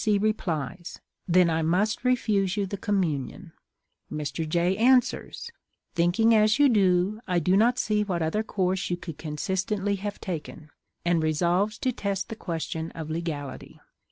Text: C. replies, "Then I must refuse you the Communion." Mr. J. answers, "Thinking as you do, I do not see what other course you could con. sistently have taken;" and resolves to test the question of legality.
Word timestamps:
C. 0.03 0.17
replies, 0.17 0.99
"Then 1.27 1.47
I 1.51 1.61
must 1.61 2.03
refuse 2.03 2.57
you 2.57 2.65
the 2.65 2.75
Communion." 2.75 3.53
Mr. 4.11 4.49
J. 4.49 4.75
answers, 4.75 5.51
"Thinking 5.93 6.33
as 6.33 6.57
you 6.57 6.69
do, 6.69 7.21
I 7.27 7.37
do 7.37 7.55
not 7.55 7.77
see 7.77 8.03
what 8.03 8.23
other 8.23 8.41
course 8.41 8.89
you 8.89 8.97
could 8.97 9.19
con. 9.19 9.35
sistently 9.37 9.97
have 9.99 10.19
taken;" 10.19 10.71
and 11.05 11.21
resolves 11.21 11.77
to 11.77 11.91
test 11.91 12.29
the 12.29 12.35
question 12.35 12.89
of 12.95 13.11
legality. 13.11 13.79